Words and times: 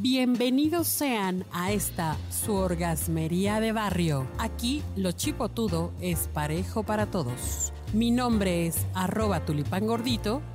Bienvenidos 0.00 0.86
sean 0.86 1.44
a 1.50 1.72
esta 1.72 2.16
su 2.30 2.54
orgasmería 2.54 3.58
de 3.58 3.72
barrio. 3.72 4.28
Aquí 4.38 4.80
lo 4.94 5.10
chipotudo 5.10 5.92
es 6.00 6.28
parejo 6.28 6.84
para 6.84 7.06
todos. 7.06 7.72
Mi 7.92 8.12
nombre 8.12 8.68
es 8.68 8.86
arroba 8.94 9.44
tulipán 9.44 9.88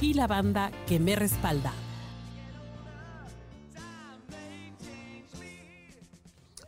y 0.00 0.14
la 0.14 0.28
banda 0.28 0.70
que 0.86 1.00
me 1.00 1.16
respalda. 1.16 1.72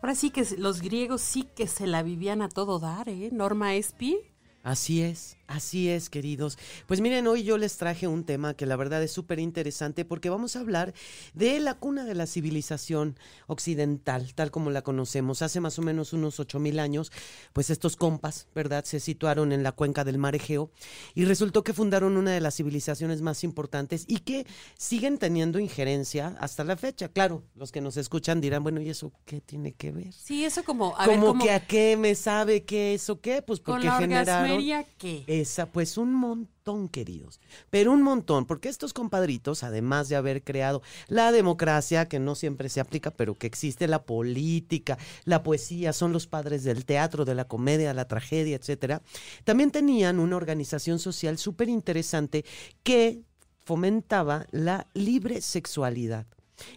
Ahora 0.02 0.16
sí 0.16 0.30
que 0.30 0.44
los 0.58 0.82
griegos 0.82 1.20
sí 1.20 1.46
que 1.54 1.68
se 1.68 1.86
la 1.86 2.02
vivían 2.02 2.42
a 2.42 2.48
todo 2.48 2.80
dar, 2.80 3.08
¿eh? 3.08 3.28
Norma 3.30 3.76
Espi. 3.76 4.18
Así 4.64 5.00
es. 5.00 5.36
Así 5.46 5.90
es, 5.90 6.08
queridos. 6.08 6.58
Pues 6.86 7.00
miren, 7.00 7.26
hoy 7.26 7.44
yo 7.44 7.58
les 7.58 7.76
traje 7.76 8.08
un 8.08 8.24
tema 8.24 8.54
que 8.54 8.64
la 8.64 8.76
verdad 8.76 9.02
es 9.02 9.12
súper 9.12 9.38
interesante 9.38 10.04
porque 10.04 10.30
vamos 10.30 10.56
a 10.56 10.60
hablar 10.60 10.94
de 11.34 11.60
la 11.60 11.74
cuna 11.74 12.04
de 12.04 12.14
la 12.14 12.26
civilización 12.26 13.18
occidental, 13.46 14.32
tal 14.34 14.50
como 14.50 14.70
la 14.70 14.82
conocemos. 14.82 15.42
Hace 15.42 15.60
más 15.60 15.78
o 15.78 15.82
menos 15.82 16.14
unos 16.14 16.40
ocho 16.40 16.58
mil 16.58 16.78
años, 16.78 17.12
pues 17.52 17.68
estos 17.68 17.96
compas, 17.96 18.48
¿verdad?, 18.54 18.84
se 18.84 19.00
situaron 19.00 19.52
en 19.52 19.62
la 19.62 19.72
cuenca 19.72 20.02
del 20.02 20.18
mar 20.18 20.34
Egeo 20.34 20.70
y 21.14 21.26
resultó 21.26 21.62
que 21.62 21.74
fundaron 21.74 22.16
una 22.16 22.32
de 22.32 22.40
las 22.40 22.56
civilizaciones 22.56 23.20
más 23.20 23.44
importantes 23.44 24.04
y 24.08 24.20
que 24.20 24.46
siguen 24.78 25.18
teniendo 25.18 25.58
injerencia 25.58 26.36
hasta 26.40 26.64
la 26.64 26.76
fecha. 26.76 27.08
Claro, 27.08 27.42
los 27.54 27.70
que 27.70 27.82
nos 27.82 27.96
escuchan 27.98 28.40
dirán, 28.40 28.62
bueno, 28.62 28.80
¿y 28.80 28.88
eso 28.88 29.12
qué 29.26 29.40
tiene 29.40 29.72
que 29.72 29.92
ver? 29.92 30.12
Sí, 30.12 30.44
eso 30.44 30.64
como, 30.64 30.96
a 30.98 31.04
como 31.04 31.38
que 31.38 31.50
a 31.50 31.66
qué 31.66 31.96
me 31.98 32.14
sabe 32.14 32.64
qué 32.64 32.94
eso 32.94 33.20
qué, 33.20 33.42
pues 33.42 33.60
porque 33.60 33.82
¿Con 33.82 33.86
la 33.86 33.98
generaron 33.98 34.58
qué? 34.98 35.24
Esa, 35.40 35.66
pues 35.66 35.96
un 35.98 36.14
montón, 36.14 36.88
queridos, 36.88 37.40
pero 37.70 37.92
un 37.92 38.02
montón, 38.02 38.46
porque 38.46 38.68
estos 38.68 38.92
compadritos, 38.92 39.62
además 39.62 40.08
de 40.08 40.16
haber 40.16 40.42
creado 40.42 40.82
la 41.08 41.32
democracia, 41.32 42.08
que 42.08 42.18
no 42.18 42.34
siempre 42.34 42.68
se 42.68 42.80
aplica, 42.80 43.10
pero 43.10 43.34
que 43.34 43.46
existe 43.46 43.88
la 43.88 44.04
política, 44.04 44.98
la 45.24 45.42
poesía, 45.42 45.92
son 45.92 46.12
los 46.12 46.26
padres 46.26 46.64
del 46.64 46.84
teatro, 46.84 47.24
de 47.24 47.34
la 47.34 47.46
comedia, 47.46 47.94
la 47.94 48.08
tragedia, 48.08 48.56
etcétera, 48.56 49.02
también 49.44 49.70
tenían 49.70 50.18
una 50.18 50.36
organización 50.36 50.98
social 50.98 51.38
súper 51.38 51.68
interesante 51.68 52.44
que 52.82 53.22
fomentaba 53.64 54.46
la 54.50 54.86
libre 54.94 55.40
sexualidad. 55.40 56.26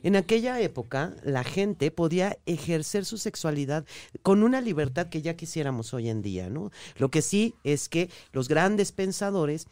En 0.04 0.16
aquella 0.16 0.60
época, 0.60 1.16
la 1.24 1.44
gente 1.44 1.92
podía 1.92 2.38
ejercer 2.46 3.06
su 3.06 3.18
sexualidad 3.18 3.86
con 4.24 4.44
una 4.44 4.62
libertad 4.62 5.08
que 5.08 5.22
ya 5.22 5.36
quisiéramos 5.36 5.94
hoy 5.94 6.10
en 6.10 6.22
día, 6.22 6.50
¿no? 6.50 6.72
Lo 6.98 7.10
que 7.10 7.22
sí 7.22 7.56
es 7.64 7.90
que 7.90 8.10
los 8.32 8.48
grandes 8.48 8.92
pensadores 8.92 9.68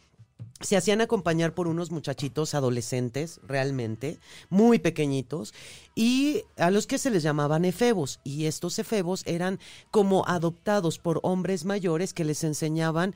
se 0.60 0.76
hacían 0.76 1.00
acompañar 1.00 1.54
por 1.54 1.66
unos 1.66 1.90
muchachitos 1.90 2.54
adolescentes, 2.54 3.40
realmente, 3.42 4.18
muy 4.48 4.78
pequeñitos, 4.78 5.52
y 5.94 6.42
a 6.56 6.70
los 6.70 6.86
que 6.86 6.98
se 6.98 7.10
les 7.10 7.22
llamaban 7.22 7.64
efebos. 7.64 8.20
Y 8.24 8.46
estos 8.46 8.78
efebos 8.78 9.22
eran 9.26 9.58
como 9.90 10.26
adoptados 10.26 10.98
por 10.98 11.20
hombres 11.22 11.64
mayores 11.64 12.14
que 12.14 12.24
les 12.24 12.42
enseñaban 12.44 13.14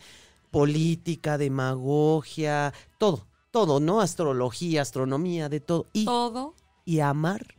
política, 0.51 1.39
demagogia, 1.39 2.75
todo, 2.99 3.27
todo, 3.51 3.81
¿no? 3.81 4.01
Astrología, 4.01 4.83
astronomía, 4.83 5.49
de 5.49 5.61
todo. 5.61 5.87
Y 5.93 6.05
todo 6.05 6.55
y 6.91 6.99
a 6.99 7.11
amar 7.11 7.55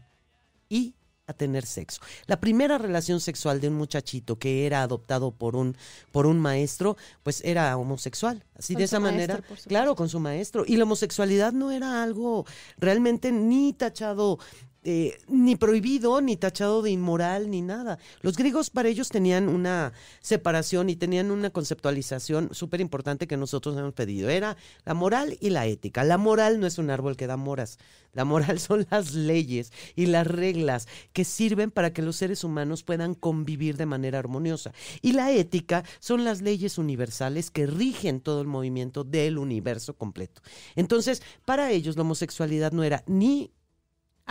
y 0.67 0.93
a 1.25 1.31
tener 1.31 1.65
sexo. 1.65 2.01
La 2.25 2.41
primera 2.41 2.77
relación 2.77 3.21
sexual 3.21 3.61
de 3.61 3.69
un 3.69 3.75
muchachito 3.75 4.37
que 4.37 4.65
era 4.65 4.83
adoptado 4.83 5.31
por 5.31 5.55
un 5.55 5.77
por 6.11 6.25
un 6.25 6.37
maestro, 6.37 6.97
pues 7.23 7.41
era 7.45 7.77
homosexual. 7.77 8.43
Así 8.57 8.75
de 8.75 8.83
esa 8.83 8.99
manera, 8.99 9.41
claro, 9.69 9.95
con 9.95 10.09
su 10.09 10.19
maestro. 10.19 10.65
Y 10.67 10.75
la 10.75 10.83
homosexualidad 10.83 11.53
no 11.53 11.71
era 11.71 12.03
algo 12.03 12.45
realmente 12.77 13.31
ni 13.31 13.71
tachado 13.71 14.37
eh, 14.83 15.19
ni 15.27 15.55
prohibido, 15.55 16.21
ni 16.21 16.37
tachado 16.37 16.81
de 16.81 16.89
inmoral, 16.89 17.51
ni 17.51 17.61
nada. 17.61 17.99
Los 18.21 18.35
griegos 18.35 18.71
para 18.71 18.89
ellos 18.89 19.09
tenían 19.09 19.47
una 19.47 19.93
separación 20.21 20.89
y 20.89 20.95
tenían 20.95 21.29
una 21.29 21.51
conceptualización 21.51 22.49
súper 22.51 22.81
importante 22.81 23.27
que 23.27 23.37
nosotros 23.37 23.77
hemos 23.77 23.93
pedido. 23.93 24.29
Era 24.29 24.57
la 24.83 24.95
moral 24.95 25.37
y 25.39 25.51
la 25.51 25.67
ética. 25.67 26.03
La 26.03 26.17
moral 26.17 26.59
no 26.59 26.65
es 26.65 26.79
un 26.79 26.89
árbol 26.89 27.15
que 27.15 27.27
da 27.27 27.37
moras. 27.37 27.77
La 28.13 28.25
moral 28.25 28.59
son 28.59 28.87
las 28.89 29.13
leyes 29.13 29.71
y 29.95 30.07
las 30.07 30.25
reglas 30.25 30.87
que 31.13 31.25
sirven 31.25 31.69
para 31.69 31.93
que 31.93 32.01
los 32.01 32.15
seres 32.15 32.43
humanos 32.43 32.81
puedan 32.81 33.13
convivir 33.13 33.77
de 33.77 33.85
manera 33.85 34.17
armoniosa. 34.17 34.73
Y 35.03 35.13
la 35.13 35.31
ética 35.31 35.83
son 35.99 36.23
las 36.23 36.41
leyes 36.41 36.79
universales 36.79 37.51
que 37.51 37.67
rigen 37.67 38.19
todo 38.19 38.41
el 38.41 38.47
movimiento 38.47 39.03
del 39.03 39.37
universo 39.37 39.95
completo. 39.95 40.41
Entonces, 40.75 41.21
para 41.45 41.71
ellos 41.71 41.95
la 41.97 42.01
homosexualidad 42.01 42.71
no 42.71 42.83
era 42.83 43.03
ni 43.05 43.51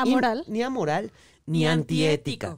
Amoral. 0.02 0.44
ni 0.46 0.62
amoral, 0.62 1.12
ni, 1.46 1.66
antiética. 1.66 2.56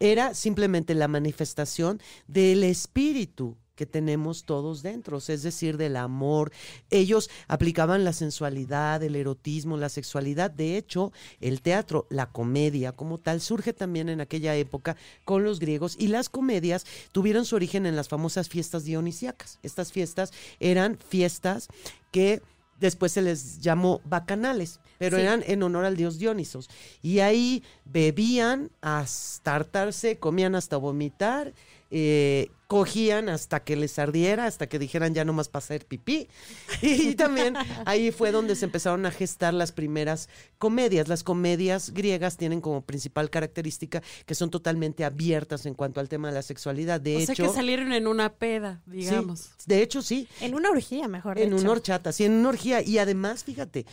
Era 0.00 0.34
simplemente 0.34 0.94
la 0.94 1.08
manifestación 1.08 2.00
del 2.26 2.64
espíritu 2.64 3.56
que 3.74 3.86
tenemos 3.86 4.44
todos 4.44 4.82
dentro, 4.82 5.18
es 5.18 5.42
decir, 5.42 5.76
del 5.76 5.96
amor. 5.96 6.52
Ellos 6.90 7.30
aplicaban 7.48 8.04
la 8.04 8.12
sensualidad, 8.12 9.02
el 9.02 9.16
erotismo, 9.16 9.76
la 9.76 9.88
sexualidad. 9.88 10.50
De 10.50 10.76
hecho, 10.76 11.12
el 11.40 11.62
teatro, 11.62 12.06
la 12.10 12.26
comedia 12.26 12.92
como 12.92 13.18
tal, 13.18 13.40
surge 13.40 13.72
también 13.72 14.08
en 14.08 14.20
aquella 14.20 14.54
época 14.56 14.96
con 15.24 15.44
los 15.44 15.58
griegos 15.58 15.96
y 15.98 16.08
las 16.08 16.28
comedias 16.28 16.84
tuvieron 17.12 17.44
su 17.44 17.56
origen 17.56 17.86
en 17.86 17.96
las 17.96 18.08
famosas 18.08 18.48
fiestas 18.48 18.84
dionisíacas. 18.84 19.58
Estas 19.62 19.92
fiestas 19.92 20.32
eran 20.60 20.98
fiestas 20.98 21.68
que 22.10 22.42
después 22.82 23.12
se 23.12 23.22
les 23.22 23.60
llamó 23.60 24.00
bacanales, 24.04 24.80
pero 24.98 25.16
eran 25.16 25.42
en 25.46 25.62
honor 25.62 25.84
al 25.84 25.96
dios 25.96 26.18
Dionisos. 26.18 26.68
Y 27.00 27.20
ahí 27.20 27.62
bebían 27.84 28.70
hasta 28.80 29.54
hartarse, 29.54 30.18
comían 30.18 30.54
hasta 30.54 30.76
vomitar, 30.76 31.54
eh, 31.94 32.50
cogían 32.68 33.28
hasta 33.28 33.62
que 33.64 33.76
les 33.76 33.98
ardiera, 33.98 34.46
hasta 34.46 34.66
que 34.66 34.78
dijeran 34.78 35.12
ya 35.12 35.26
no 35.26 35.34
más 35.34 35.50
para 35.50 35.62
hacer 35.62 35.84
pipí. 35.84 36.26
Y 36.80 37.14
también 37.16 37.54
ahí 37.84 38.10
fue 38.10 38.32
donde 38.32 38.56
se 38.56 38.64
empezaron 38.64 39.04
a 39.04 39.10
gestar 39.10 39.52
las 39.52 39.72
primeras 39.72 40.30
comedias. 40.56 41.08
Las 41.08 41.22
comedias 41.22 41.90
griegas 41.90 42.38
tienen 42.38 42.62
como 42.62 42.80
principal 42.80 43.28
característica 43.28 44.02
que 44.24 44.34
son 44.34 44.48
totalmente 44.48 45.04
abiertas 45.04 45.66
en 45.66 45.74
cuanto 45.74 46.00
al 46.00 46.08
tema 46.08 46.28
de 46.28 46.34
la 46.34 46.42
sexualidad. 46.42 46.98
De 46.98 47.16
o 47.16 47.18
hecho, 47.18 47.34
sea 47.34 47.46
que 47.46 47.52
salieron 47.52 47.92
en 47.92 48.06
una 48.06 48.32
peda, 48.32 48.80
digamos. 48.86 49.50
de 49.66 49.82
hecho, 49.82 50.00
sí. 50.00 50.26
En 50.40 50.54
una 50.54 50.70
orgía, 50.70 51.08
mejor. 51.08 51.38
En 51.38 51.52
una 51.52 51.72
horchata, 51.72 52.10
sí, 52.10 52.24
en 52.24 52.32
una 52.32 52.48
orgía. 52.48 52.80
Y 52.80 52.96
además, 52.96 53.44
fíjate, 53.44 53.84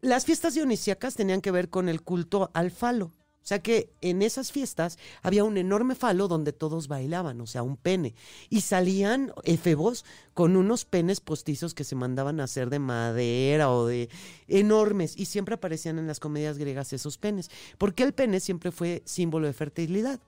las 0.00 0.24
fiestas 0.24 0.54
dionisíacas 0.54 1.16
tenían 1.16 1.40
que 1.40 1.50
ver 1.50 1.70
con 1.70 1.88
el 1.88 2.02
culto 2.02 2.52
al 2.54 2.70
falo. 2.70 3.12
O 3.42 3.46
sea 3.50 3.60
que 3.60 3.90
en 4.00 4.22
esas 4.22 4.52
fiestas 4.52 4.98
había 5.22 5.44
un 5.44 5.56
enorme 5.56 5.94
falo 5.94 6.28
donde 6.28 6.52
todos 6.52 6.88
bailaban, 6.88 7.40
o 7.40 7.46
sea, 7.46 7.62
un 7.62 7.76
pene. 7.76 8.14
Y 8.48 8.60
salían 8.60 9.32
efebos 9.44 10.04
con 10.34 10.56
unos 10.56 10.84
penes 10.84 11.20
postizos 11.20 11.74
que 11.74 11.84
se 11.84 11.96
mandaban 11.96 12.38
a 12.40 12.44
hacer 12.44 12.70
de 12.70 12.78
madera 12.78 13.70
o 13.70 13.86
de 13.86 14.08
enormes. 14.46 15.16
Y 15.16 15.24
siempre 15.24 15.54
aparecían 15.54 15.98
en 15.98 16.06
las 16.06 16.20
comedias 16.20 16.58
griegas 16.58 16.92
esos 16.92 17.18
penes. 17.18 17.50
Porque 17.78 18.02
el 18.02 18.12
pene 18.12 18.40
siempre 18.40 18.70
fue 18.70 19.02
símbolo 19.06 19.46
de 19.46 19.52
fertilidad. 19.52 20.20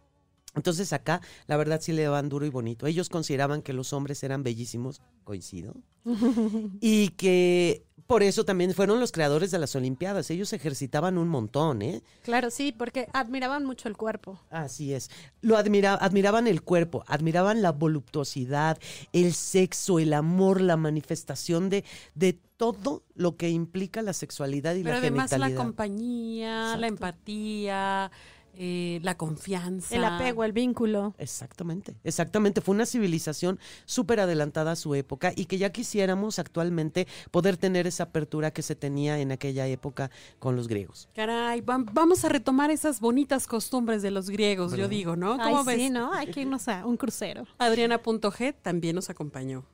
Entonces 0.54 0.92
acá, 0.92 1.22
la 1.46 1.56
verdad, 1.56 1.80
sí 1.80 1.92
le 1.92 2.02
daban 2.02 2.28
duro 2.28 2.44
y 2.44 2.50
bonito. 2.50 2.86
Ellos 2.86 3.08
consideraban 3.08 3.62
que 3.62 3.72
los 3.72 3.92
hombres 3.92 4.22
eran 4.22 4.42
bellísimos, 4.42 5.00
coincido, 5.24 5.74
y 6.80 7.08
que 7.10 7.84
por 8.12 8.22
eso 8.22 8.44
también 8.44 8.74
fueron 8.74 9.00
los 9.00 9.10
creadores 9.10 9.50
de 9.50 9.58
las 9.58 9.74
Olimpiadas. 9.74 10.30
Ellos 10.30 10.52
ejercitaban 10.52 11.16
un 11.16 11.28
montón, 11.28 11.80
¿eh? 11.80 12.02
Claro, 12.20 12.50
sí, 12.50 12.70
porque 12.70 13.08
admiraban 13.14 13.64
mucho 13.64 13.88
el 13.88 13.96
cuerpo. 13.96 14.38
Así 14.50 14.92
es. 14.92 15.08
Lo 15.40 15.56
admira 15.56 15.94
admiraban 15.94 16.46
el 16.46 16.60
cuerpo, 16.60 17.04
admiraban 17.06 17.62
la 17.62 17.72
voluptuosidad, 17.72 18.78
el 19.14 19.32
sexo, 19.32 19.98
el 19.98 20.12
amor, 20.12 20.60
la 20.60 20.76
manifestación 20.76 21.70
de, 21.70 21.84
de 22.14 22.38
todo 22.58 23.02
lo 23.14 23.38
que 23.38 23.48
implica 23.48 24.02
la 24.02 24.12
sexualidad 24.12 24.74
y 24.74 24.82
Pero 24.82 24.96
la 24.96 24.98
además 25.00 25.30
genitalidad. 25.30 25.56
la 25.58 25.64
compañía, 25.64 26.76
la 26.76 26.86
empatía, 26.88 28.10
eh, 28.54 29.01
la 29.03 29.16
confianza. 29.16 29.95
El 29.95 30.04
apego, 30.04 30.45
el 30.45 30.53
vínculo. 30.53 31.15
Exactamente, 31.19 31.95
exactamente. 32.04 32.60
Fue 32.60 32.75
una 32.75 32.87
civilización 32.87 33.59
súper 33.87 34.21
adelantada 34.21 34.72
a 34.72 34.77
su 34.77 34.95
época 34.95 35.33
y 35.34 35.47
que 35.47 35.59
ya 35.59 35.71
quisiéramos 35.71 36.39
actualmente 36.39 37.07
poder 37.31 37.57
tener 37.57 37.87
esa 37.87 38.04
apertura 38.04 38.51
que 38.51 38.63
se 38.63 38.75
tenía 38.75 39.19
en 39.19 39.33
aquella 39.33 39.66
época 39.66 40.10
con 40.39 40.57
los 40.57 40.69
griegos. 40.69 41.09
Caray, 41.15 41.63
vamos 41.63 42.25
a 42.25 42.28
retomar 42.28 42.71
esas 42.71 43.01
bonitas 43.01 43.47
costumbres 43.47 44.03
de 44.03 44.10
los 44.10 44.28
griegos, 44.28 44.77
yo 44.77 44.89
digo, 44.89 45.16
¿no? 45.16 45.39
¿Cómo 45.39 45.59
Ay, 45.60 45.65
ves? 45.66 45.77
Sí, 45.77 45.91
¿no? 45.91 46.13
Hay 46.13 46.27
que 46.28 46.43
irnos 46.43 46.69
a 46.69 46.84
un 46.84 46.97
crucero. 46.97 47.47
Adriana.g 47.59 48.54
también 48.63 48.97
nos 48.97 49.09
acompañó. 49.10 49.65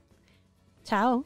Chao. 0.84 1.24